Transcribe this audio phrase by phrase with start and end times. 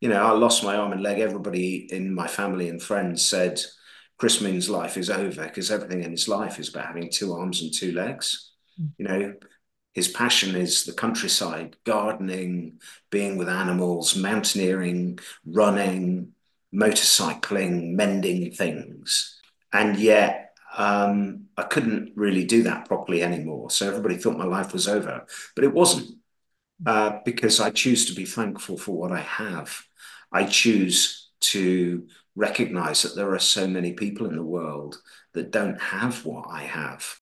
[0.00, 1.18] you know, I lost my arm and leg.
[1.18, 3.60] Everybody in my family and friends said
[4.18, 7.62] Chris Moon's life is over because everything in his life is about having two arms
[7.62, 8.52] and two legs.
[8.80, 8.90] Mm.
[8.98, 9.34] You know,
[9.92, 16.32] his passion is the countryside, gardening, being with animals, mountaineering, running,
[16.74, 19.38] motorcycling, mending things.
[19.72, 23.70] And yet, um, I couldn't really do that properly anymore.
[23.70, 26.16] So everybody thought my life was over, but it wasn't
[26.86, 29.82] uh, because I choose to be thankful for what I have.
[30.32, 35.02] I choose to recognize that there are so many people in the world
[35.32, 37.18] that don't have what I have.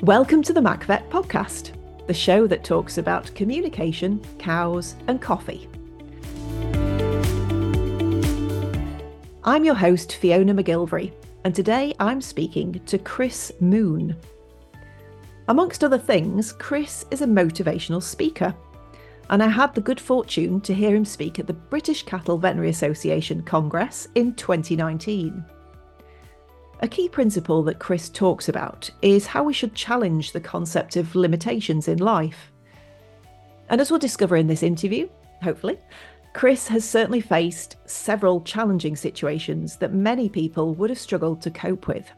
[0.00, 1.72] Welcome to the MacVet podcast,
[2.06, 5.68] the show that talks about communication, cows, and coffee.
[9.44, 11.12] I'm your host, Fiona McGilvery,
[11.44, 14.16] and today I'm speaking to Chris Moon.
[15.48, 18.54] Amongst other things, Chris is a motivational speaker,
[19.30, 22.70] and I had the good fortune to hear him speak at the British Cattle Veterinary
[22.70, 25.44] Association Congress in 2019.
[26.80, 31.14] A key principle that Chris talks about is how we should challenge the concept of
[31.14, 32.52] limitations in life.
[33.70, 35.08] And as we'll discover in this interview,
[35.42, 35.78] hopefully,
[36.34, 41.88] Chris has certainly faced several challenging situations that many people would have struggled to cope
[41.88, 42.10] with.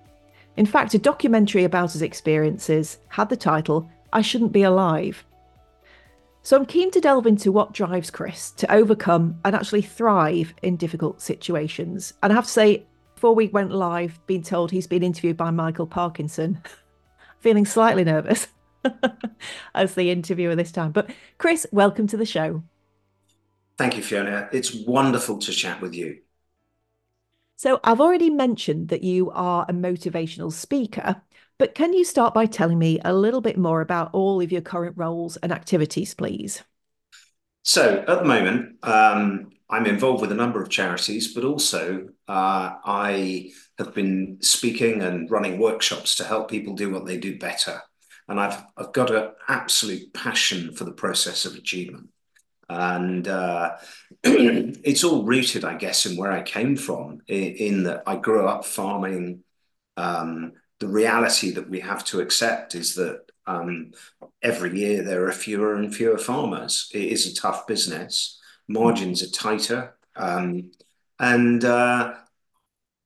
[0.56, 5.24] In fact, a documentary about his experiences had the title I Shouldn't Be Alive.
[6.42, 10.76] So I'm keen to delve into what drives Chris to overcome and actually thrive in
[10.76, 12.14] difficult situations.
[12.24, 12.86] And I have to say,
[13.18, 16.62] before we went live, being told he's been interviewed by Michael Parkinson.
[17.40, 18.46] Feeling slightly nervous
[19.74, 20.92] as the interviewer this time.
[20.92, 22.62] But Chris, welcome to the show.
[23.76, 24.48] Thank you, Fiona.
[24.52, 26.18] It's wonderful to chat with you.
[27.56, 31.20] So, I've already mentioned that you are a motivational speaker,
[31.58, 34.60] but can you start by telling me a little bit more about all of your
[34.60, 36.62] current roles and activities, please?
[37.64, 42.70] So, at the moment, um, I'm involved with a number of charities, but also uh,
[42.84, 47.82] I have been speaking and running workshops to help people do what they do better.
[48.28, 52.08] And I've, I've got an absolute passion for the process of achievement.
[52.70, 53.76] And uh,
[54.24, 58.46] it's all rooted, I guess, in where I came from, in, in that I grew
[58.46, 59.44] up farming.
[59.96, 63.92] Um, the reality that we have to accept is that um,
[64.42, 66.90] every year there are fewer and fewer farmers.
[66.94, 68.37] It is a tough business
[68.68, 69.96] margins are tighter.
[70.14, 70.72] Um,
[71.18, 72.14] and uh,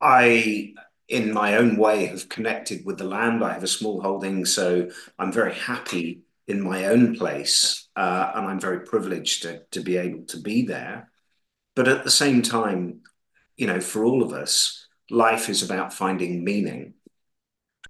[0.01, 0.75] I,
[1.09, 3.43] in my own way, have connected with the land.
[3.43, 8.47] I have a small holding, so I'm very happy in my own place, uh, and
[8.47, 11.09] I'm very privileged to, to be able to be there.
[11.75, 13.01] But at the same time,
[13.57, 16.95] you know, for all of us, life is about finding meaning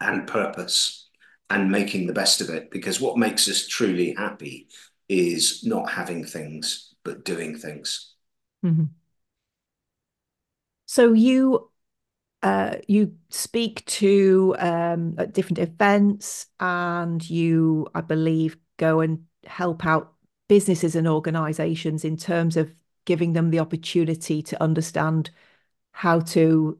[0.01, 1.09] and purpose
[1.49, 4.69] and making the best of it because what makes us truly happy
[5.09, 8.15] is not having things but doing things.
[8.65, 8.85] Mm-hmm.
[10.87, 11.71] So you
[12.43, 19.87] uh, you speak to um, at different events, and you, I believe, go and help
[19.87, 20.15] out
[20.49, 22.75] businesses and organisations in terms of
[23.05, 25.31] giving them the opportunity to understand
[25.93, 26.79] how to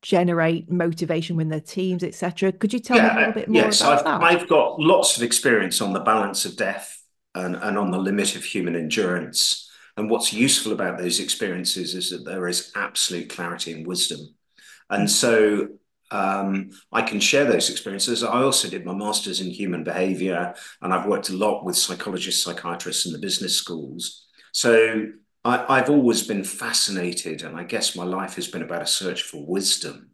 [0.00, 2.52] generate motivation with their teams, etc.
[2.52, 4.22] Could you tell yeah, me a little bit more yes, about I've, that?
[4.22, 7.01] I've got lots of experience on the balance of death
[7.34, 9.70] and, and on the limit of human endurance.
[9.96, 14.20] And what's useful about those experiences is that there is absolute clarity and wisdom.
[14.88, 15.68] And so
[16.10, 18.22] um, I can share those experiences.
[18.22, 22.44] I also did my master's in human behavior, and I've worked a lot with psychologists,
[22.44, 24.26] psychiatrists, in the business schools.
[24.52, 25.06] So
[25.44, 29.22] I, have always been fascinated, and I guess my life has been about a search
[29.22, 30.11] for wisdom.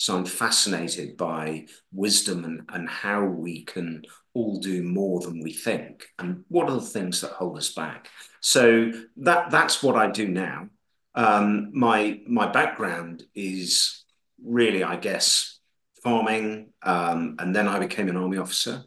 [0.00, 4.02] So I'm fascinated by wisdom and, and how we can
[4.32, 6.06] all do more than we think.
[6.18, 8.08] And what are the things that hold us back?
[8.40, 10.68] So that that's what i do now.
[11.14, 14.04] Um, my my background is
[14.42, 15.58] really i guess
[16.02, 18.84] farming um, and then i became an army officer.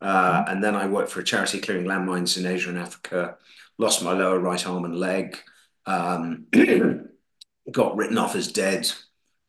[0.00, 0.50] Uh, mm-hmm.
[0.50, 3.36] and then i worked for a charity clearing landmines in asia and africa
[3.78, 5.38] lost my lower right arm and leg
[5.86, 6.46] um,
[7.70, 8.90] got written off as dead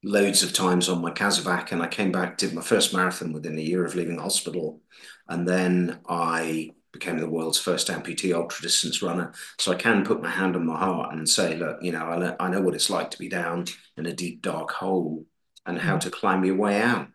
[0.06, 3.57] loads of times on my Casevac, and I came back, did my first marathon within
[3.57, 4.80] a year of leaving hospital,
[5.28, 9.34] and then I became the world's first amputee ultra distance runner.
[9.57, 12.46] So I can put my hand on my heart and say, look, you know, I,
[12.46, 13.66] I know what it's like to be down
[13.98, 15.25] in a deep dark hole
[15.66, 16.02] and how mm.
[16.02, 17.08] to climb your way out.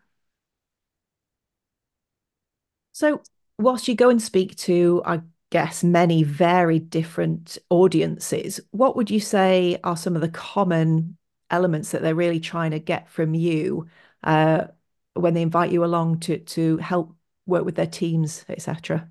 [2.92, 3.22] So
[3.56, 5.20] whilst you go and speak to, I
[5.50, 8.60] guess, many very different audiences.
[8.72, 11.16] What would you say are some of the common
[11.50, 13.88] elements that they're really trying to get from you
[14.24, 14.66] uh,
[15.14, 17.14] when they invite you along to to help
[17.46, 19.08] work with their teams, etc.?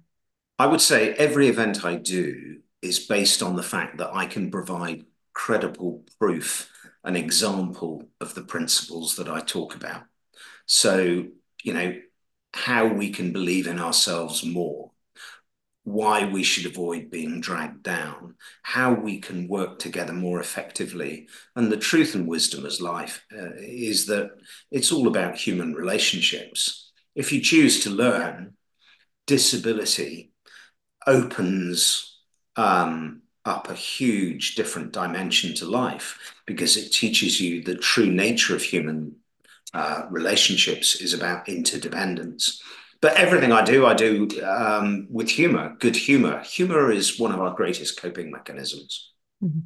[0.57, 4.51] I would say every event I do is based on the fact that I can
[4.51, 6.71] provide credible proof,
[7.03, 10.03] an example of the principles that I talk about.
[10.65, 11.25] So,
[11.63, 11.95] you know,
[12.53, 14.92] how we can believe in ourselves more,
[15.89, 21.27] why we should avoid being dragged down, how we can work together more effectively.
[21.56, 24.31] And the truth and wisdom as life uh, is that
[24.71, 26.91] it's all about human relationships.
[27.15, 28.53] If you choose to learn,
[29.25, 30.31] disability
[31.07, 32.19] opens
[32.56, 38.56] um, up a huge different dimension to life because it teaches you the true nature
[38.56, 39.15] of human
[39.74, 42.62] uh, relationships is about interdependence.
[43.01, 46.41] But everything I do, I do um, with humor, good humor.
[46.43, 49.13] Humor is one of our greatest coping mechanisms.
[49.41, 49.59] Mm-hmm.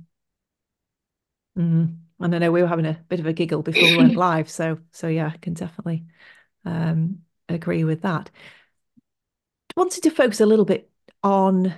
[1.62, 2.24] Mm-hmm.
[2.24, 4.50] And I know we were having a bit of a giggle before we went live,
[4.50, 6.06] so so yeah, I can definitely
[6.64, 7.20] um,
[7.50, 8.30] agree with that.
[9.76, 10.90] Wanted to focus a little bit
[11.24, 11.74] on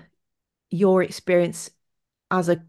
[0.70, 1.72] your experience
[2.32, 2.64] as a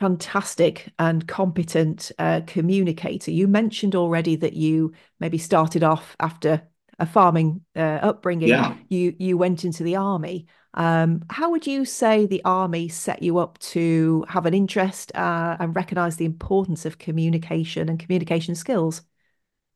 [0.00, 3.30] fantastic and competent uh, communicator.
[3.30, 6.62] You mentioned already that you maybe started off after
[6.98, 8.48] a farming uh, upbringing.
[8.48, 8.74] Yeah.
[8.88, 10.46] You you went into the army.
[10.74, 15.56] Um, how would you say the army set you up to have an interest uh,
[15.58, 19.02] and recognise the importance of communication and communication skills?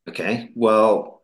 [0.09, 1.23] Okay, well,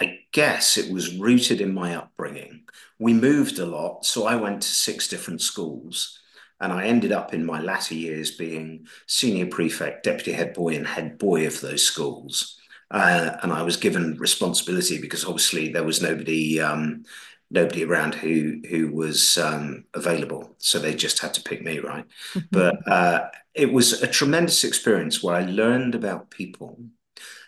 [0.00, 2.64] I guess it was rooted in my upbringing.
[2.98, 6.20] We moved a lot, so I went to six different schools.
[6.60, 10.86] And I ended up in my latter years being senior prefect, deputy head boy, and
[10.86, 12.58] head boy of those schools.
[12.90, 17.04] Uh, and I was given responsibility because obviously there was nobody um,
[17.50, 22.06] nobody around who who was um, available, so they just had to pick me, right?
[22.34, 22.46] Mm-hmm.
[22.50, 26.78] But uh, it was a tremendous experience where I learned about people.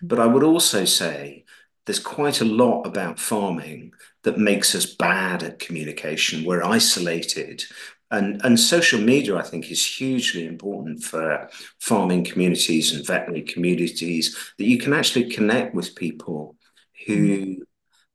[0.02, 1.44] But I would also say
[1.84, 3.92] there's quite a lot about farming
[4.24, 6.44] that makes us bad at communication.
[6.44, 7.64] We're isolated
[8.10, 11.48] and and social media i think is hugely important for
[11.80, 16.56] farming communities and veterinary communities that you can actually connect with people
[17.06, 17.62] who mm-hmm.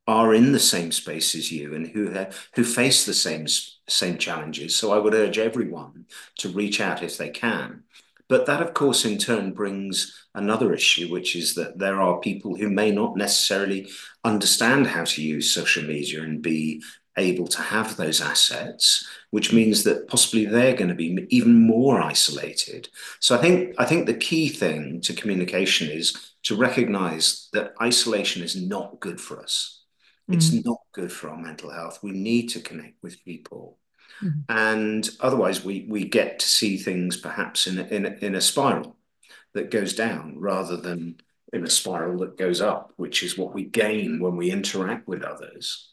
[0.07, 3.45] are in the same space as you and who have, who face the same
[3.87, 4.75] same challenges.
[4.75, 6.05] So i would urge everyone
[6.39, 7.83] to reach out if they can.
[8.27, 12.55] But that of course in turn brings another issue which is that there are people
[12.55, 13.89] who may not necessarily
[14.23, 16.81] understand how to use social media and be
[17.17, 22.01] able to have those assets, which means that possibly they're going to be even more
[22.01, 22.89] isolated.
[23.19, 28.43] So I think I think the key thing to communication is to recognize that isolation
[28.43, 29.83] is not good for us.
[30.29, 30.35] Mm.
[30.35, 31.99] It's not good for our mental health.
[32.01, 33.77] We need to connect with people.
[34.23, 34.43] Mm.
[34.49, 38.41] And otherwise we we get to see things perhaps in a, in a, in a
[38.41, 38.95] spiral
[39.53, 41.17] that goes down rather than
[41.51, 45.23] in a spiral that goes up, which is what we gain when we interact with
[45.23, 45.90] others.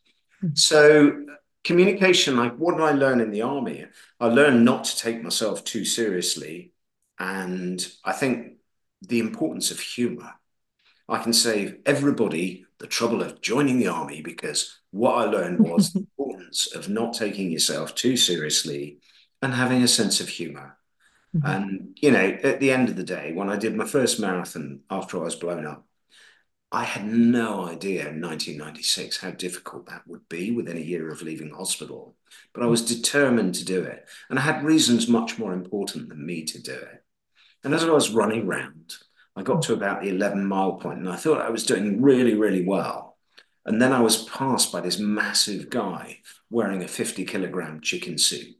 [0.54, 1.24] So
[1.64, 3.86] communication, like what did I learn in the army?
[4.20, 6.72] I learned not to take myself too seriously.
[7.18, 8.58] And I think
[9.02, 10.34] the importance of humor.
[11.08, 15.92] I can save everybody the trouble of joining the army because what I learned was
[15.92, 18.98] the importance of not taking yourself too seriously
[19.40, 20.76] and having a sense of humor.
[21.36, 21.46] Mm-hmm.
[21.46, 24.80] And, you know, at the end of the day, when I did my first marathon
[24.90, 25.86] after I was blown up,
[26.70, 31.22] I had no idea in 1996 how difficult that would be within a year of
[31.22, 32.14] leaving hospital.
[32.52, 34.06] But I was determined to do it.
[34.28, 37.04] And I had reasons much more important than me to do it.
[37.64, 38.94] And as I was running around,
[39.34, 42.34] I got to about the 11 mile point and I thought I was doing really,
[42.34, 43.16] really well.
[43.64, 46.18] And then I was passed by this massive guy
[46.50, 48.56] wearing a 50 kilogram chicken suit.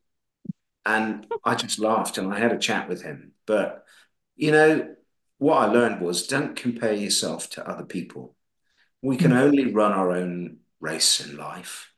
[0.87, 3.33] And I just laughed and I had a chat with him.
[3.47, 3.85] But,
[4.37, 4.95] you know,
[5.39, 8.35] what I learned was don't compare yourself to other people.
[9.03, 9.39] We can mm.
[9.39, 11.93] only run our own race in life.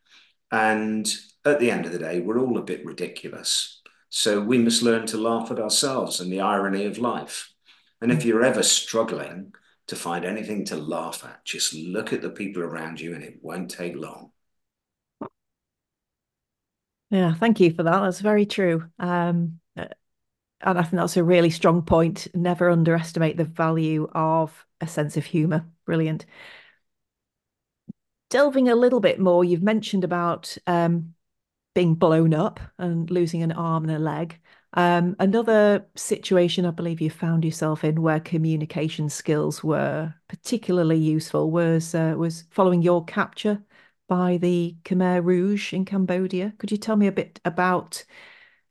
[0.53, 1.11] And
[1.45, 3.81] at the end of the day, we're all a bit ridiculous.
[4.11, 7.53] So we must learn to laugh at ourselves and the irony of life.
[8.01, 9.55] And if you're ever struggling
[9.87, 13.39] to find anything to laugh at, just look at the people around you and it
[13.43, 14.33] won't take long.
[17.11, 18.01] Yeah, thank you for that.
[18.01, 18.85] That's very true.
[18.99, 19.60] Um,
[20.63, 22.29] and I think that's a really strong point.
[22.35, 25.67] Never underestimate the value of a sense of humor.
[25.87, 26.27] Brilliant.
[28.29, 31.15] Delving a little bit more, you've mentioned about um,
[31.75, 34.39] being blown up and losing an arm and a leg.
[34.75, 41.51] Um, another situation I believe you found yourself in where communication skills were particularly useful
[41.51, 43.63] was uh, was following your capture
[44.09, 46.55] by the Khmer Rouge in Cambodia.
[46.59, 48.05] Could you tell me a bit about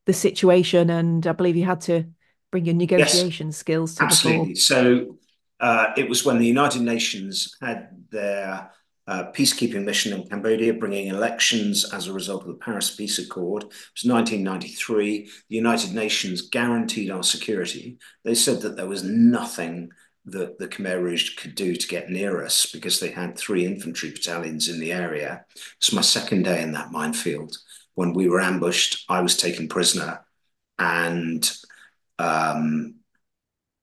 [0.10, 0.90] the situation?
[0.90, 2.06] And I believe you had to
[2.52, 4.54] bring your negotiation yes, skills to absolutely.
[4.54, 4.56] the fore.
[4.56, 5.18] So
[5.60, 8.72] uh, it was when the United Nations had their
[9.06, 13.64] uh, peacekeeping mission in Cambodia, bringing elections as a result of the Paris Peace Accord.
[13.64, 15.30] It was 1993.
[15.50, 18.00] The United Nations guaranteed our security.
[18.24, 19.92] They said that there was nothing
[20.26, 24.10] that the Khmer Rouge could do to get near us because they had three infantry
[24.10, 25.46] battalions in the area.
[25.78, 27.58] It's my second day in that minefield.
[27.96, 30.26] When we were ambushed, I was taken prisoner
[30.78, 31.50] and
[32.18, 32.96] um,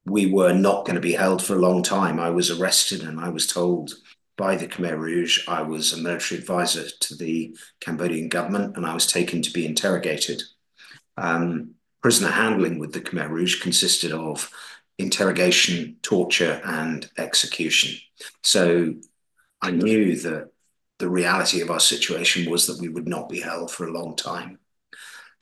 [0.04, 2.18] we were not going to be held for a long time.
[2.18, 3.92] I was arrested and I was told
[4.36, 8.94] by the Khmer Rouge I was a military advisor to the Cambodian government and I
[8.94, 10.42] was taken to be interrogated.
[11.16, 11.72] Um,
[12.02, 14.50] prisoner handling with the Khmer Rouge consisted of
[14.98, 17.98] interrogation, torture, and execution.
[18.42, 18.94] So
[19.60, 20.50] I knew that
[20.98, 24.16] the reality of our situation was that we would not be held for a long
[24.16, 24.58] time.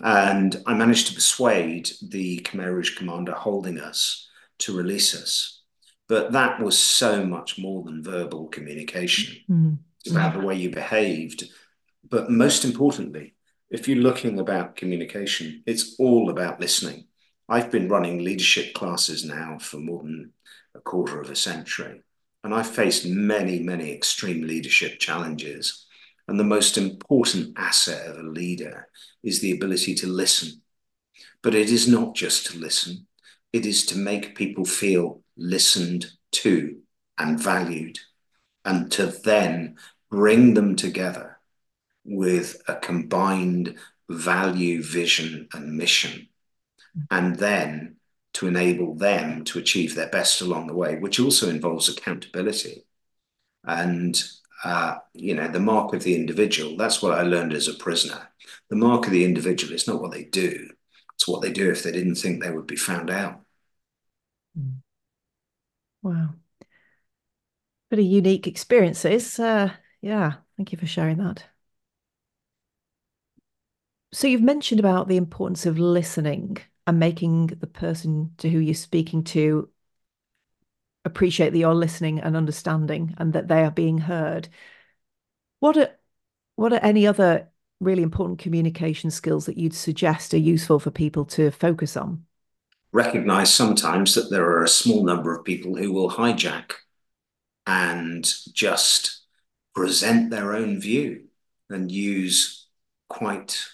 [0.02, 5.62] And I managed to persuade the Khmer Rouge commander holding us to release us.
[6.08, 9.36] But that was so much more than verbal communication.
[9.50, 9.74] Mm-hmm.
[10.00, 11.44] It's about the way you behaved.
[12.08, 13.34] But most importantly,
[13.70, 17.06] if you're looking about communication, it's all about listening.
[17.48, 20.32] I've been running leadership classes now for more than
[20.74, 22.02] a quarter of a century,
[22.44, 25.86] and I've faced many, many extreme leadership challenges.
[26.28, 28.88] And the most important asset of a leader
[29.22, 30.60] is the ability to listen.
[31.42, 33.06] But it is not just to listen,
[33.52, 36.78] it is to make people feel listened to
[37.18, 37.98] and valued,
[38.64, 39.76] and to then
[40.10, 41.38] bring them together
[42.04, 43.76] with a combined
[44.10, 46.28] value, vision, and mission.
[47.10, 47.96] And then
[48.34, 52.84] to enable them to achieve their best along the way, which also involves accountability.
[53.64, 54.22] And
[54.64, 58.28] uh, you know, the mark of the individual, that's what I learned as a prisoner.
[58.70, 60.70] The mark of the individual is not what they do,
[61.14, 63.40] it's what they do if they didn't think they would be found out.
[64.58, 64.76] Mm.
[66.02, 66.30] Wow.
[67.88, 69.38] Pretty unique experiences.
[69.38, 71.44] Uh, yeah, thank you for sharing that.
[74.12, 78.74] So you've mentioned about the importance of listening and making the person to who you're
[78.74, 79.68] speaking to
[81.04, 84.48] appreciate that you're listening and understanding and that they are being heard.
[85.60, 85.90] What are
[86.56, 87.48] what are any other
[87.80, 92.24] really important communication skills that you'd suggest are useful for people to focus on?
[92.92, 96.72] Recognize sometimes that there are a small number of people who will hijack
[97.66, 99.22] and just
[99.74, 101.24] present their own view
[101.68, 102.68] and use
[103.08, 103.66] quite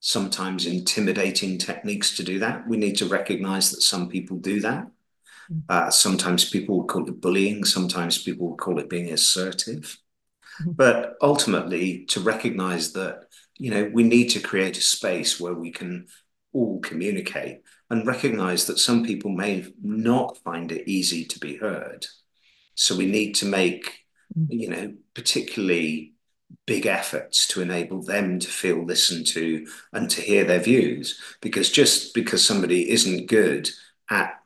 [0.00, 2.66] sometimes intimidating techniques to do that.
[2.66, 4.90] We need to recognize that some people do that.
[5.68, 9.98] Uh, sometimes people will call it bullying, sometimes people will call it being assertive.
[10.60, 10.72] Mm-hmm.
[10.72, 13.24] But ultimately, to recognize that,
[13.58, 16.06] you know, we need to create a space where we can
[16.52, 22.06] all communicate and recognize that some people may not find it easy to be heard.
[22.76, 24.04] So we need to make,
[24.38, 24.52] mm-hmm.
[24.52, 26.14] you know, particularly
[26.66, 31.20] big efforts to enable them to feel listened to and to hear their views.
[31.40, 33.68] Because just because somebody isn't good
[34.08, 34.40] at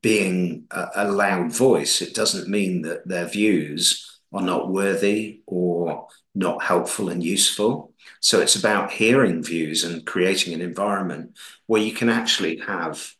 [0.00, 6.08] being a, a loud voice, it doesn't mean that their views are not worthy or
[6.34, 7.92] not helpful and useful.
[8.20, 11.36] So it's about hearing views and creating an environment
[11.66, 13.14] where you can actually have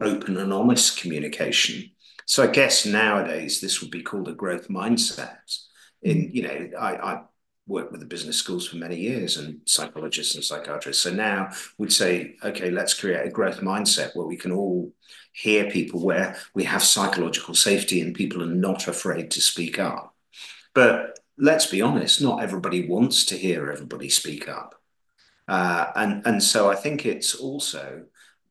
[0.00, 1.90] open and honest communication.
[2.26, 5.65] So I guess nowadays this would be called a growth mindset
[6.06, 7.22] in you know I, I
[7.66, 11.02] worked with the business schools for many years and psychologists and psychiatrists.
[11.02, 14.92] So now we'd say, okay, let's create a growth mindset where we can all
[15.32, 20.14] hear people, where we have psychological safety and people are not afraid to speak up.
[20.74, 24.76] But let's be honest, not everybody wants to hear everybody speak up.
[25.48, 28.04] Uh, and, and so I think it's also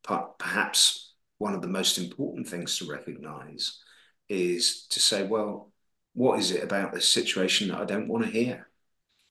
[0.03, 3.79] perhaps one of the most important things to recognize
[4.27, 5.71] is to say, well,
[6.15, 8.67] what is it about this situation that I don't want to hear?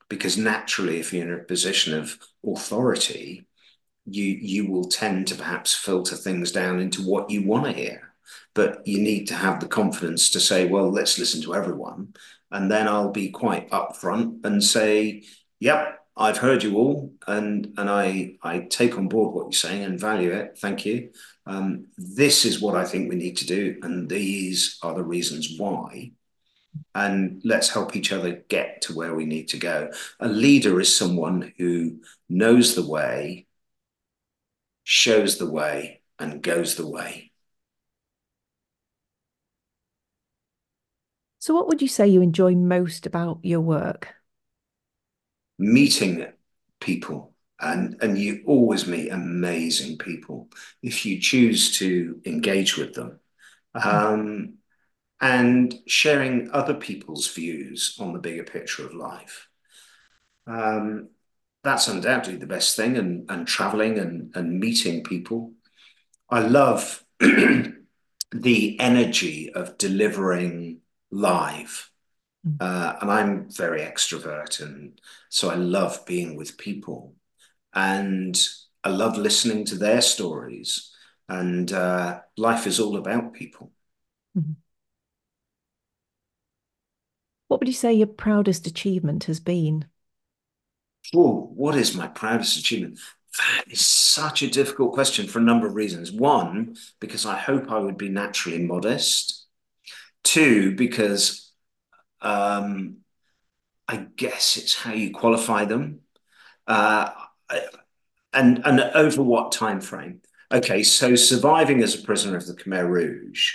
[0.09, 3.47] Because naturally, if you're in a position of authority,
[4.07, 8.13] you you will tend to perhaps filter things down into what you want to hear.
[8.55, 12.15] But you need to have the confidence to say, well, let's listen to everyone.
[12.51, 15.25] And then I'll be quite upfront and say,
[15.59, 19.83] yep, I've heard you all, and and I I take on board what you're saying
[19.85, 20.59] and value it.
[20.59, 21.11] Thank you.
[21.47, 25.59] Um, this is what I think we need to do, and these are the reasons
[25.59, 26.13] why
[26.95, 29.91] and let's help each other get to where we need to go.
[30.21, 33.47] A leader is someone who knows the way,
[34.85, 37.33] shows the way, and goes the way.
[41.41, 44.15] So, what would you say you enjoy most about your work?
[45.59, 46.27] meeting
[46.81, 50.49] people and and you always meet amazing people
[50.83, 53.19] if you choose to engage with them
[53.75, 54.55] um,
[55.25, 59.49] and sharing other people's views on the bigger picture of life
[60.47, 61.09] um,
[61.63, 65.53] that's undoubtedly the best thing and and traveling and and meeting people
[66.31, 70.79] i love the energy of delivering
[71.11, 71.91] live
[72.61, 75.01] uh, and I'm very extrovert, and
[75.31, 77.15] so I love being with people,
[77.73, 78.39] and
[78.83, 80.91] I love listening to their stories.
[81.27, 83.73] And uh, life is all about people.
[84.37, 84.53] Mm-hmm.
[87.55, 89.85] What would you say your proudest achievement has been?
[91.15, 92.99] Oh, what is my proudest achievement?
[93.39, 96.11] That is such a difficult question for a number of reasons.
[96.11, 99.47] One, because I hope I would be naturally modest.
[100.25, 101.53] Two, because
[102.21, 102.97] um,
[103.87, 106.01] I guess it's how you qualify them,
[106.67, 107.11] uh,
[108.33, 110.23] and and over what time frame.
[110.51, 113.53] Okay, so surviving as a prisoner of the Khmer Rouge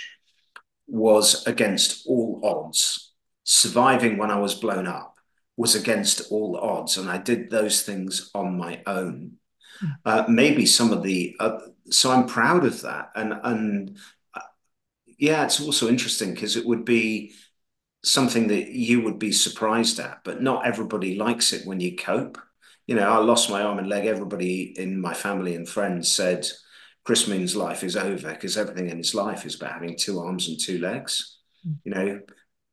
[0.86, 3.08] was against all odds.
[3.52, 5.18] Surviving when I was blown up
[5.56, 9.32] was against all odds, and I did those things on my own.
[10.04, 11.58] Uh, maybe some of the uh,
[11.90, 13.96] so I'm proud of that, and and
[14.32, 14.40] uh,
[15.18, 17.32] yeah, it's also interesting because it would be
[18.04, 22.38] something that you would be surprised at, but not everybody likes it when you cope.
[22.86, 24.06] You know, I lost my arm and leg.
[24.06, 26.46] Everybody in my family and friends said
[27.02, 30.46] Chris Moon's life is over because everything in his life is about having two arms
[30.46, 31.38] and two legs.
[31.66, 31.76] Mm.
[31.82, 32.20] You know,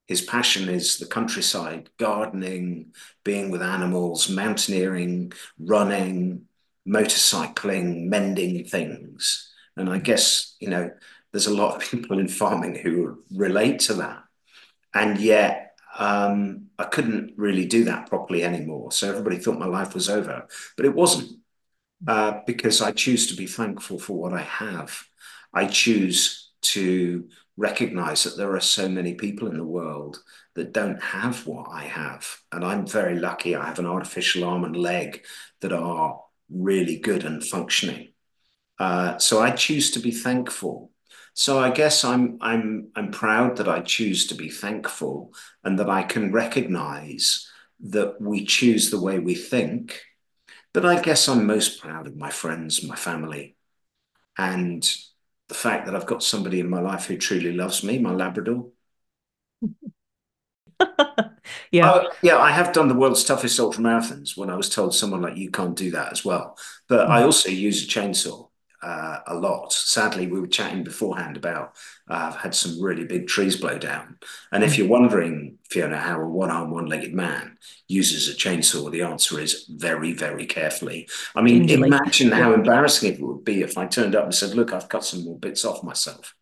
[0.07, 6.43] his passion is the countryside, gardening, being with animals, mountaineering, running,
[6.87, 9.51] motorcycling, mending things.
[9.75, 10.91] And I guess, you know,
[11.31, 14.23] there's a lot of people in farming who relate to that
[14.93, 18.91] and yet um, I couldn't really do that properly anymore.
[18.91, 21.39] So everybody thought my life was over, but it wasn't
[22.07, 25.03] uh, because I choose to be thankful for what I have.
[25.53, 30.21] I choose to recognize that there are so many people in the world
[30.55, 32.39] that don't have what I have.
[32.51, 33.55] And I'm very lucky.
[33.55, 35.25] I have an artificial arm and leg
[35.61, 38.09] that are really good and functioning.
[38.79, 40.91] Uh, so I choose to be thankful
[41.37, 45.87] so I guess I'm I'm I'm proud that I choose to be thankful and that
[45.87, 47.47] I can recognize
[47.81, 50.01] that we choose the way we think.
[50.73, 53.55] But I guess I'm most proud of my friends, my family,
[54.35, 54.83] and
[55.47, 58.69] the fact that I've got somebody in my life who truly loves me, my Labrador.
[61.71, 61.89] yeah.
[61.91, 65.21] Uh, yeah, I have done the world's toughest ultra marathons when I was told someone
[65.21, 66.57] like you can't do that as well.
[66.87, 67.11] But mm.
[67.11, 68.49] I also use a chainsaw
[68.81, 69.73] uh, a lot.
[69.73, 71.75] Sadly, we were chatting beforehand about
[72.09, 74.17] I've had some really big trees blow down.
[74.51, 74.77] And if mm.
[74.79, 79.39] you're wondering, Fiona, how a one arm, one legged man uses a chainsaw, the answer
[79.39, 81.09] is very, very carefully.
[81.35, 84.73] I mean, imagine how embarrassing it would be if I turned up and said, Look,
[84.73, 86.33] I've cut some more bits off myself.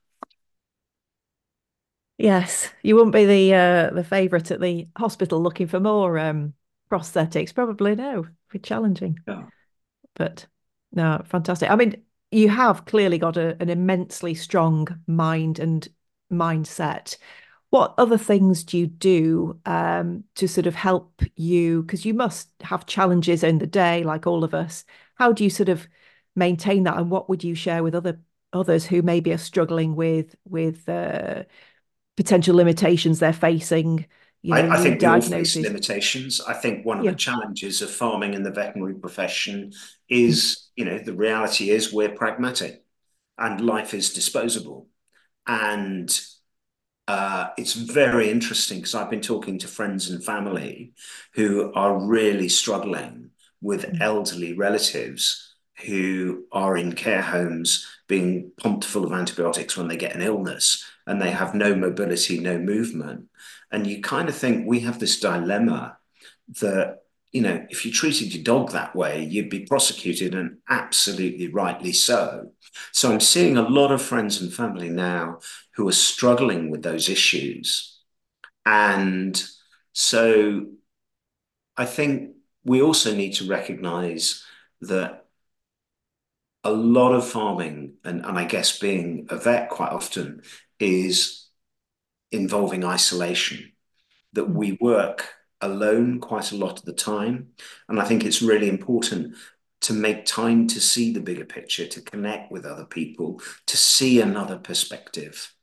[2.18, 6.54] Yes, you wouldn't be the uh, the favourite at the hospital looking for more um,
[6.90, 7.54] prosthetics.
[7.54, 9.20] Probably no, be challenging.
[9.28, 9.48] Yeah.
[10.16, 10.48] But
[10.94, 11.70] no, fantastic.
[11.70, 12.04] I mean,
[12.36, 15.88] you have clearly got a, an immensely strong mind and
[16.32, 17.18] mindset.
[17.70, 21.82] What other things do you do um, to sort of help you?
[21.84, 24.86] Because you must have challenges in the day, like all of us.
[25.16, 25.88] How do you sort of
[26.36, 28.20] maintain that, and what would you share with other
[28.54, 31.44] others who maybe are struggling with with uh,
[32.18, 34.06] potential limitations they're facing?
[34.46, 36.40] You know, I, I think we all face limitations.
[36.40, 37.12] I think one of yeah.
[37.12, 39.74] the challenges of farming in the veterinary profession
[40.08, 42.84] is, you know, the reality is we're pragmatic
[43.40, 44.88] and life is disposable.
[45.48, 46.16] And
[47.08, 50.94] uh, it's very interesting because I've been talking to friends and family
[51.34, 53.32] who are really struggling
[53.62, 54.00] with mm.
[54.00, 55.56] elderly relatives
[55.88, 60.86] who are in care homes being pumped full of antibiotics when they get an illness
[61.08, 63.26] and they have no mobility, no movement.
[63.76, 65.98] And you kind of think we have this dilemma
[66.62, 67.00] that,
[67.34, 71.92] you know, if you treated your dog that way, you'd be prosecuted, and absolutely rightly
[71.92, 72.52] so.
[72.94, 75.40] So I'm seeing a lot of friends and family now
[75.76, 78.00] who are struggling with those issues.
[78.66, 79.44] And
[79.92, 80.68] so
[81.76, 82.32] I think
[82.64, 84.42] we also need to recognize
[84.80, 85.26] that
[86.64, 90.44] a lot of farming, and, and I guess being a vet quite often,
[90.80, 91.45] is
[92.36, 93.72] involving isolation,
[94.34, 95.30] that we work
[95.62, 97.50] alone quite a lot of the time.
[97.88, 99.36] And I think it's really important
[99.82, 104.22] to make time to see the bigger picture, to connect with other people, to see
[104.22, 105.54] another perspective,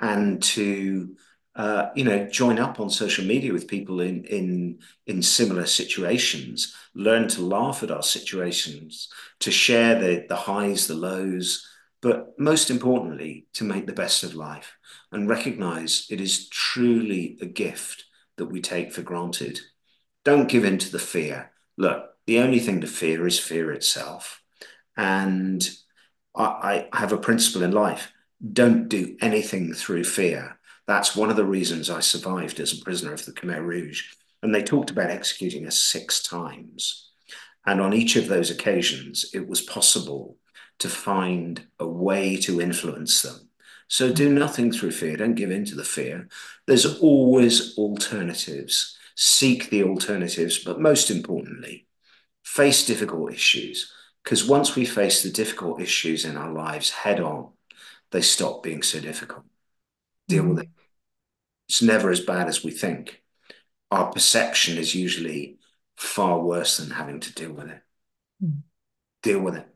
[0.00, 1.16] and to
[1.54, 6.74] uh, you know, join up on social media with people in in in similar situations,
[6.94, 9.08] learn to laugh at our situations,
[9.40, 11.68] to share the the highs, the lows,
[12.02, 14.76] but most importantly, to make the best of life
[15.12, 18.04] and recognize it is truly a gift
[18.36, 19.60] that we take for granted.
[20.24, 21.52] Don't give in to the fear.
[21.78, 24.42] Look, the only thing to fear is fear itself.
[24.96, 25.66] And
[26.34, 28.12] I, I have a principle in life
[28.52, 30.58] don't do anything through fear.
[30.88, 34.02] That's one of the reasons I survived as a prisoner of the Khmer Rouge.
[34.42, 37.10] And they talked about executing us six times.
[37.64, 40.38] And on each of those occasions, it was possible
[40.78, 43.48] to find a way to influence them.
[43.88, 45.16] So do nothing through fear.
[45.16, 46.28] Don't give in to the fear.
[46.66, 48.96] There's always alternatives.
[49.16, 51.86] Seek the alternatives, but most importantly,
[52.42, 53.92] face difficult issues.
[54.24, 57.50] Because once we face the difficult issues in our lives head on,
[58.12, 59.44] they stop being so difficult.
[60.28, 60.68] Deal with it.
[61.68, 63.22] It's never as bad as we think.
[63.90, 65.58] Our perception is usually
[65.96, 67.82] far worse than having to deal with it.
[68.42, 68.62] Mm.
[69.22, 69.71] Deal with it.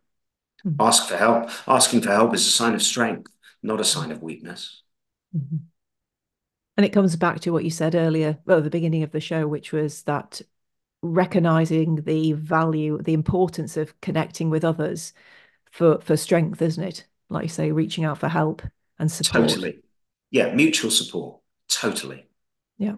[0.67, 0.77] Mm.
[0.81, 1.51] Ask for help.
[1.69, 3.31] Asking for help is a sign of strength,
[3.63, 4.83] not a sign of weakness.
[5.37, 5.57] Mm-hmm.
[6.77, 9.47] And it comes back to what you said earlier, well, the beginning of the show,
[9.47, 10.43] which was that
[11.03, 15.13] recognizing the value, the importance of connecting with others
[15.71, 17.07] for for strength, isn't it?
[17.29, 18.63] Like you say, reaching out for help
[18.99, 19.49] and support.
[19.49, 19.83] Totally.
[20.31, 21.41] Yeah, mutual support.
[21.69, 22.27] Totally.
[22.79, 22.97] Yeah.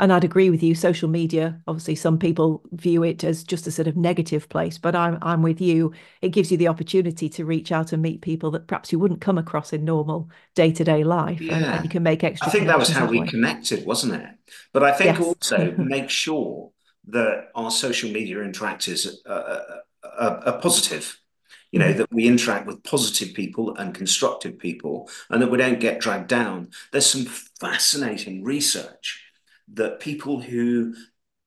[0.00, 0.74] And I'd agree with you.
[0.74, 4.96] Social media, obviously, some people view it as just a sort of negative place, but
[4.96, 5.92] I'm I'm with you.
[6.22, 9.20] It gives you the opportunity to reach out and meet people that perhaps you wouldn't
[9.20, 11.54] come across in normal day to day life, yeah.
[11.54, 12.48] and, and, you can make extra.
[12.48, 13.26] I think that was how we way.
[13.26, 14.30] connected, wasn't it?
[14.72, 15.26] But I think yes.
[15.26, 16.70] also make sure
[17.08, 19.62] that our social media interactions are, uh, uh,
[20.02, 21.14] uh, are, are positive
[21.72, 21.98] you know, mm-hmm.
[21.98, 26.26] that we interact with positive people and constructive people and that we don't get dragged
[26.26, 26.68] down.
[26.90, 27.26] There's some
[27.60, 29.29] fascinating research
[29.74, 30.94] that people who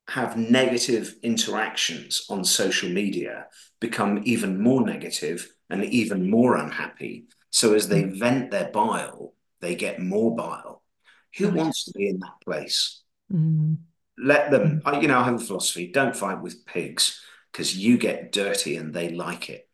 [0.10, 3.48] have negative interactions on social media
[3.80, 7.26] become even more negative and even more unhappy.
[7.50, 8.20] So as they mm-hmm.
[8.20, 10.84] vent their bile, they get more bile.
[11.38, 13.02] Who wants to be in that place?
[13.32, 13.78] Mm
[14.18, 17.98] let them I, you know i have a philosophy don't fight with pigs because you
[17.98, 19.68] get dirty and they like it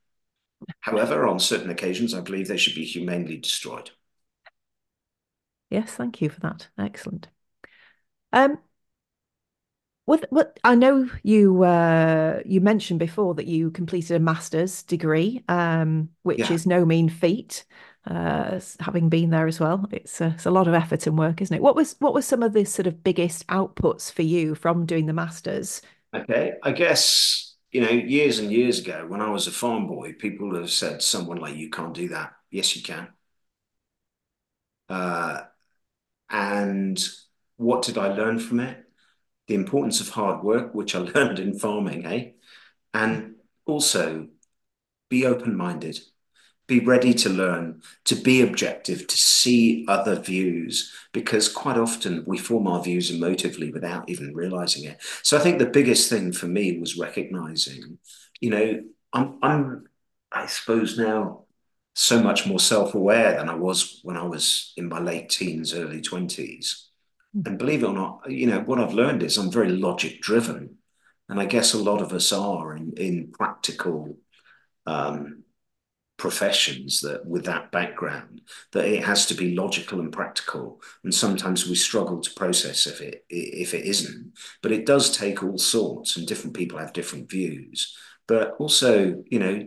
[0.82, 3.92] however on certain occasions i believe they should be humanely destroyed
[5.70, 7.28] yes thank you for that excellent
[8.34, 8.60] um
[10.06, 15.44] what what I know you uh, you mentioned before that you completed a master's degree,
[15.48, 16.52] um, which yeah.
[16.52, 17.64] is no mean feat
[18.08, 19.88] uh, having been there as well.
[19.92, 21.62] It's a, it's a lot of effort and work, isn't it?
[21.62, 25.06] What was what was some of the sort of biggest outputs for you from doing
[25.06, 25.82] the masters?
[26.14, 30.14] Okay, I guess you know years and years ago when I was a farm boy,
[30.14, 32.34] people have said someone like you can't do that.
[32.50, 33.10] Yes, you can.
[34.90, 35.44] Uh,
[36.30, 37.00] and
[37.60, 38.84] what did I learn from it?
[39.48, 42.32] The importance of hard work, which I learned in farming, eh?
[42.94, 44.28] And also
[45.10, 46.00] be open minded
[46.70, 52.38] be ready to learn, to be objective, to see other views, because quite often we
[52.38, 55.02] form our views emotively without even realizing it.
[55.24, 57.98] So I think the biggest thing for me was recognizing,
[58.40, 59.86] you know, I'm, I'm
[60.32, 61.46] I suppose now
[61.96, 66.02] so much more self-aware than I was when I was in my late teens, early
[66.02, 66.89] 20s.
[67.34, 70.78] And believe it or not, you know, what I've learned is I'm very logic driven.
[71.28, 74.18] And I guess a lot of us are in, in practical
[74.88, 75.44] um,
[76.18, 78.42] professions that with that background
[78.74, 80.82] that it has to be logical and practical.
[81.04, 84.34] And sometimes we struggle to process if it if it isn't.
[84.64, 87.96] But it does take all sorts and different people have different views.
[88.28, 89.66] But also you know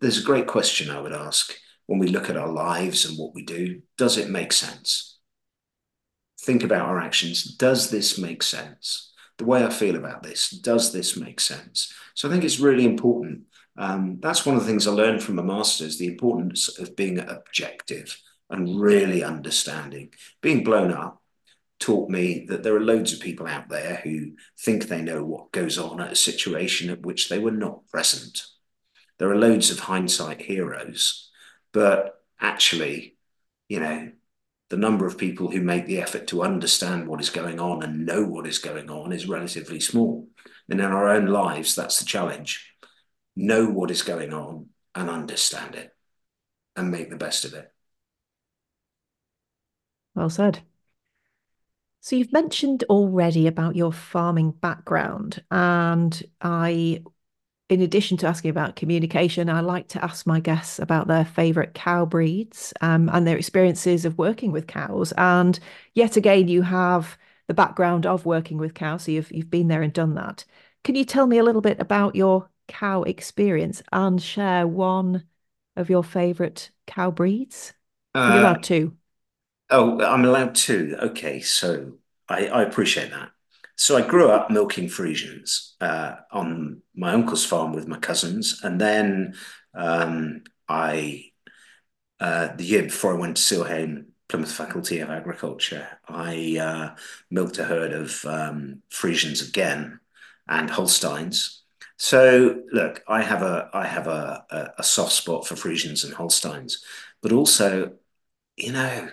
[0.00, 1.54] there's a great question i would ask
[1.86, 3.80] when we look at our lives and what we do.
[3.96, 5.15] Does it make sense
[6.46, 10.92] think about our actions does this make sense the way i feel about this does
[10.92, 13.42] this make sense so i think it's really important
[13.78, 17.18] um, that's one of the things I learned from a master's, the importance of being
[17.18, 20.12] objective and really understanding.
[20.40, 21.22] Being blown up
[21.78, 25.52] taught me that there are loads of people out there who think they know what
[25.52, 28.46] goes on at a situation at which they were not present.
[29.18, 31.30] There are loads of hindsight heroes,
[31.72, 33.16] but actually,
[33.68, 34.12] you know,
[34.68, 38.04] the number of people who make the effort to understand what is going on and
[38.04, 40.28] know what is going on is relatively small.
[40.68, 42.72] And in our own lives, that's the challenge
[43.36, 45.94] know what is going on and understand it
[46.74, 47.70] and make the best of it.
[50.14, 50.60] Well said.
[52.00, 57.02] So you've mentioned already about your farming background, and I
[57.68, 61.74] in addition to asking about communication, I like to ask my guests about their favourite
[61.74, 65.12] cow breeds um, and their experiences of working with cows.
[65.16, 65.58] And
[65.94, 69.82] yet again, you have the background of working with cows, so you've you've been there
[69.82, 70.44] and done that.
[70.84, 75.24] Can you tell me a little bit about your cow experience and share one
[75.76, 77.72] of your favourite cow breeds?
[78.14, 78.96] Uh, You're allowed two.
[79.70, 80.96] Oh, I'm allowed two.
[81.00, 81.98] Okay, so
[82.28, 83.30] I, I appreciate that.
[83.76, 88.80] So I grew up milking Friesians uh, on my uncle's farm with my cousins, and
[88.80, 89.34] then
[89.74, 91.30] um, I,
[92.18, 97.58] uh, the year before I went to Seale-Hayne, Plymouth Faculty of Agriculture, I uh, milked
[97.58, 100.00] a herd of um, Friesians again
[100.48, 101.62] and Holsteins.
[101.96, 106.12] So look, I have a I have a, a, a soft spot for Friesians and
[106.12, 106.84] Holsteins,
[107.22, 107.92] but also,
[108.56, 109.08] you know,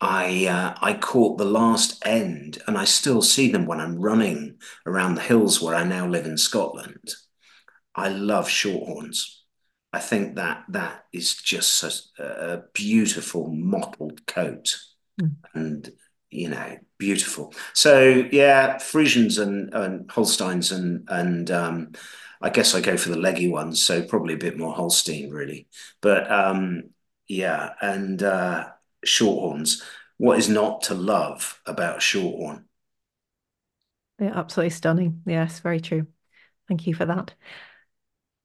[0.00, 4.58] I uh, I caught the last end, and I still see them when I'm running
[4.84, 7.14] around the hills where I now live in Scotland.
[7.94, 9.40] I love shorthorns.
[9.92, 11.82] I think that that is just
[12.18, 14.78] a, a beautiful mottled coat,
[15.20, 15.34] mm.
[15.54, 15.90] and
[16.28, 17.54] you know, beautiful.
[17.72, 21.92] So yeah, Friesians and, and Holsteins and and um,
[22.42, 23.82] I guess I go for the leggy ones.
[23.82, 25.68] So probably a bit more Holstein really,
[26.02, 26.90] but um,
[27.28, 28.22] yeah, and.
[28.22, 28.68] Uh,
[29.06, 29.82] shorthorns.
[30.18, 32.64] What is not to love about shorthorn?
[34.18, 35.22] Yeah, absolutely stunning.
[35.26, 36.06] Yes, very true.
[36.68, 37.34] Thank you for that.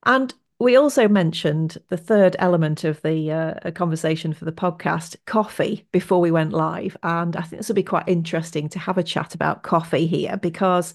[0.05, 5.87] And we also mentioned the third element of the uh, conversation for the podcast, coffee,
[5.91, 6.95] before we went live.
[7.01, 10.37] And I think this will be quite interesting to have a chat about coffee here
[10.37, 10.93] because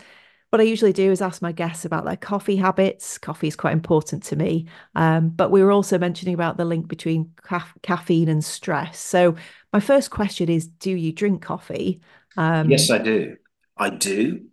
[0.56, 3.18] what I usually do is ask my guests about their coffee habits.
[3.18, 4.64] Coffee is quite important to me.
[4.94, 8.98] Um, but we were also mentioning about the link between ca- caffeine and stress.
[8.98, 9.36] So,
[9.74, 12.00] my first question is Do you drink coffee?
[12.38, 13.36] Um, yes, I do.
[13.76, 14.46] I do.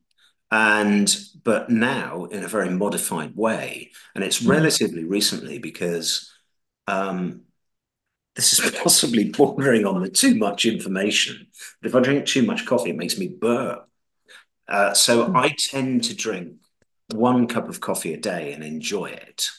[0.52, 3.92] And, but now in a very modified way.
[4.14, 4.50] And it's mm.
[4.50, 6.30] relatively recently because
[6.86, 7.44] um,
[8.36, 11.48] this is possibly bordering on the too much information.
[11.82, 13.88] But if I drink too much coffee, it makes me burp.
[14.68, 15.36] Uh, so mm.
[15.36, 16.54] I tend to drink
[17.14, 19.50] one cup of coffee a day and enjoy it.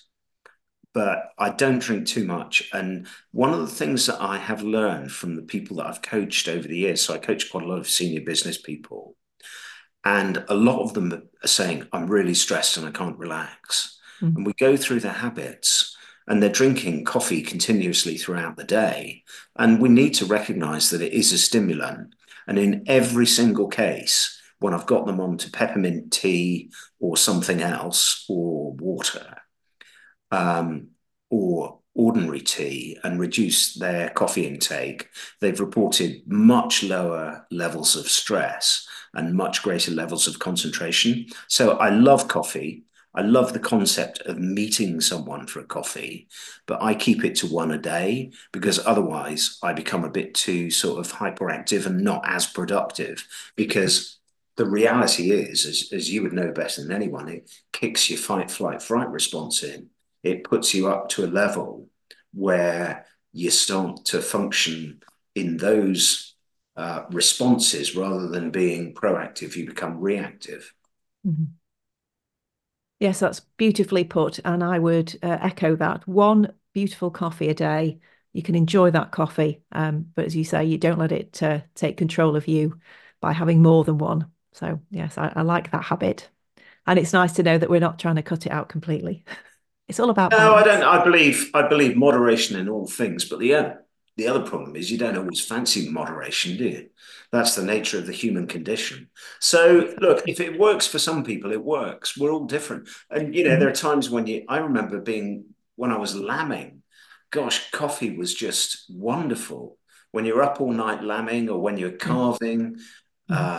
[0.93, 2.69] But I don't drink too much.
[2.73, 6.49] And one of the things that I have learned from the people that I've coached
[6.49, 9.17] over the years, so I coach quite a lot of senior business people,
[10.05, 11.13] and a lot of them
[11.43, 13.99] are saying, I'm really stressed and I can't relax.
[14.21, 14.37] Mm.
[14.37, 15.97] And we go through their habits
[16.29, 19.25] and they're drinking coffee continuously throughout the day.
[19.57, 22.15] And we need to recognize that it is a stimulant.
[22.47, 28.25] And in every single case, when I've got them onto peppermint tea or something else
[28.31, 29.37] or water
[30.31, 30.89] um,
[31.29, 35.11] or ordinary tea and reduce their coffee intake,
[35.43, 41.27] they've reported much lower levels of stress and much greater levels of concentration.
[41.47, 42.85] So I love coffee.
[43.15, 46.27] I love the concept of meeting someone for a coffee,
[46.65, 50.71] but I keep it to one a day because otherwise I become a bit too
[50.71, 54.21] sort of hyperactive and not as productive because
[54.57, 58.51] the reality is, as, as you would know better than anyone, it kicks your fight,
[58.51, 59.89] flight, fright response in.
[60.23, 61.89] It puts you up to a level
[62.33, 65.01] where you start to function
[65.35, 66.35] in those
[66.77, 70.73] uh, responses rather than being proactive, you become reactive.
[71.27, 71.45] Mm-hmm.
[73.01, 74.41] Yes, that's beautifully put.
[74.45, 76.07] And I would uh, echo that.
[76.07, 77.99] One beautiful coffee a day.
[78.33, 79.63] You can enjoy that coffee.
[79.73, 82.79] Um, but as you say, you don't let it uh, take control of you
[83.21, 84.31] by having more than one.
[84.55, 86.29] So yes, I, I, like that habit,
[86.87, 89.25] and it's nice to know that we're not trying to cut it out completely.
[89.89, 90.31] it's all about.
[90.31, 90.55] No.
[90.55, 90.83] I don't.
[90.83, 93.75] I believe I believe moderation in all things, but the uh,
[94.17, 96.89] the other problem is you don't always fancy moderation, do you?
[97.33, 99.11] That's the nature of the human condition.
[99.41, 102.17] So look, if it works for some people, it works.
[102.17, 103.61] We're all different, and you know mm-hmm.
[103.61, 104.45] there are times when you.
[104.49, 106.83] I remember being when I was lambing.
[107.33, 109.79] Gosh, coffee was just wonderful
[110.13, 111.99] when you're up all night lambing or when you're mm.
[111.99, 112.77] calving.
[113.29, 113.35] Mm-hmm.
[113.35, 113.59] Uh,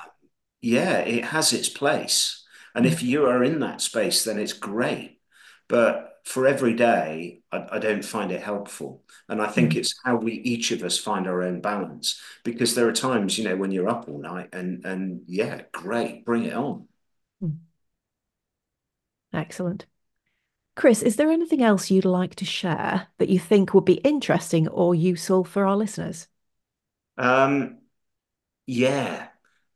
[0.65, 2.43] yeah, it has its place.
[2.73, 5.19] And if you are in that space, then it's great.
[5.67, 9.03] But for every day, I, I don't find it helpful.
[9.29, 9.75] And I think mm.
[9.77, 12.19] it's how we each of us find our own balance.
[12.43, 16.25] Because there are times, you know, when you're up all night and and yeah, great,
[16.25, 16.87] bring it on.
[17.43, 17.57] Mm.
[19.33, 19.85] Excellent.
[20.75, 24.67] Chris, is there anything else you'd like to share that you think would be interesting
[24.67, 26.27] or useful for our listeners?
[27.17, 27.77] Um,
[28.65, 29.27] yeah.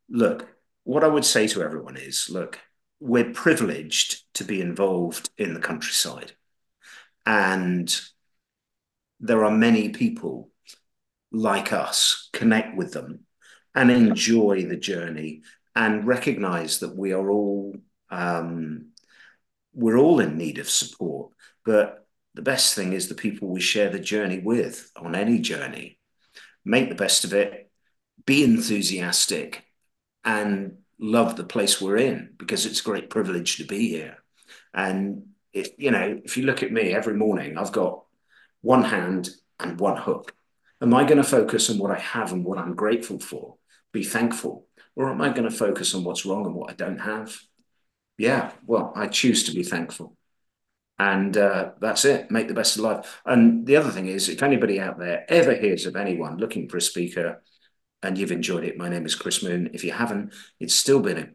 [0.09, 0.47] Look,
[0.83, 2.59] what I would say to everyone is look,
[2.99, 6.33] we're privileged to be involved in the countryside.
[7.25, 7.95] And
[9.19, 10.49] there are many people
[11.31, 13.25] like us connect with them
[13.75, 15.43] and enjoy the journey
[15.75, 17.75] and recognize that we are all
[18.09, 18.87] um,
[19.73, 21.31] we're all in need of support,
[21.63, 25.99] but the best thing is the people we share the journey with on any journey.
[26.65, 27.71] Make the best of it,
[28.25, 29.63] be enthusiastic,
[30.23, 34.17] and love the place we're in because it's a great privilege to be here.
[34.73, 38.03] And if you know, if you look at me every morning, I've got
[38.61, 39.29] one hand
[39.59, 40.33] and one hook.
[40.81, 43.55] Am I going to focus on what I have and what I'm grateful for?
[43.91, 44.67] Be thankful.
[44.95, 47.37] Or am I going to focus on what's wrong and what I don't have?
[48.17, 50.15] Yeah, well, I choose to be thankful.
[50.97, 52.29] And uh, that's it.
[52.29, 53.21] Make the best of life.
[53.25, 56.77] And the other thing is, if anybody out there ever hears of anyone looking for
[56.77, 57.41] a speaker
[58.01, 59.69] and you've enjoyed it, my name is Chris Moon.
[59.73, 61.29] If you haven't, it's still been a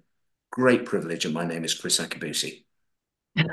[0.51, 1.25] great privilege.
[1.25, 2.65] And my name is Kriss Akabusi.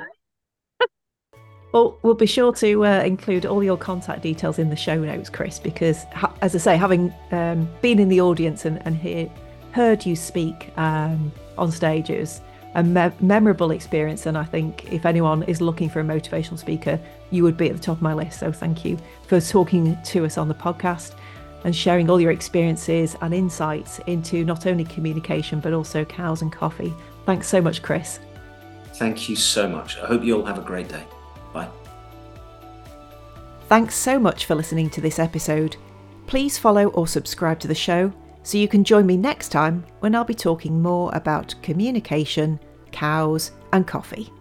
[1.71, 5.29] Well, we'll be sure to uh, include all your contact details in the show notes,
[5.29, 6.05] Chris, because
[6.41, 9.31] as I say, having um, been in the audience and, and hear,
[9.71, 12.41] heard you speak um, on stages,
[12.75, 14.25] a me- memorable experience.
[14.25, 17.77] And I think if anyone is looking for a motivational speaker, you would be at
[17.77, 18.39] the top of my list.
[18.39, 18.97] So thank you
[19.27, 21.13] for talking to us on the podcast
[21.63, 26.51] and sharing all your experiences and insights into not only communication, but also cows and
[26.51, 26.93] coffee.
[27.25, 28.19] Thanks so much, Chris.
[28.93, 29.97] Thank you so much.
[29.97, 31.03] I hope you all have a great day.
[31.53, 31.69] Bye.
[33.67, 35.77] Thanks so much for listening to this episode.
[36.27, 38.11] Please follow or subscribe to the show
[38.43, 42.59] so you can join me next time when I'll be talking more about communication,
[42.91, 44.31] cows, and coffee.